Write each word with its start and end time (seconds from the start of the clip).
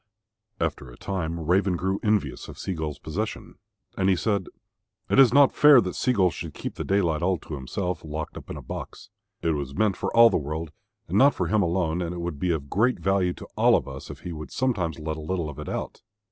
After 0.59 0.89
a 0.89 0.97
time 0.97 1.39
Raven 1.39 1.75
grew 1.75 1.99
envious 2.01 2.47
of 2.47 2.57
Sea 2.57 2.73
gull's 2.73 2.97
possession. 2.97 3.59
And 3.95 4.09
he 4.09 4.15
said, 4.15 4.47
"It 5.11 5.19
is 5.19 5.31
not 5.31 5.51
fair 5.53 5.79
that 5.79 5.93
Sea 5.95 6.11
gull 6.13 6.31
should 6.31 6.55
keep 6.55 6.73
the 6.73 6.83
daylight 6.83 7.21
all 7.21 7.37
to 7.37 7.53
himself 7.53 8.03
locked 8.03 8.35
up 8.35 8.49
in 8.49 8.57
a 8.57 8.63
box. 8.63 9.11
It 9.43 9.51
was 9.51 9.75
meant 9.75 9.95
for 9.95 10.11
all 10.17 10.31
the 10.31 10.37
world 10.37 10.71
and 11.07 11.19
not 11.19 11.35
for 11.35 11.49
him 11.49 11.61
alone, 11.61 12.01
and 12.01 12.15
it 12.15 12.19
would 12.19 12.39
be 12.39 12.49
of 12.49 12.67
great 12.67 12.97
value 12.99 13.33
to 13.33 13.45
all 13.55 13.75
of 13.75 13.87
us 13.87 14.09
if 14.09 14.21
he 14.21 14.33
would 14.33 14.49
sometimes 14.51 14.97
let 14.97 15.17
a 15.17 15.21
little 15.21 15.51
of 15.51 15.59
it 15.59 15.69
out." 15.69 16.01